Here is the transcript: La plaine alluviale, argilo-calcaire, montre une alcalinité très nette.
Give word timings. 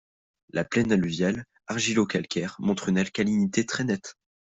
La 0.49 0.63
plaine 0.65 0.91
alluviale, 0.91 1.45
argilo-calcaire, 1.67 2.55
montre 2.57 2.89
une 2.89 2.97
alcalinité 2.97 3.67
très 3.67 3.83
nette. 3.83 4.15